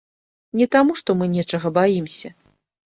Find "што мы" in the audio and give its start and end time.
1.03-1.31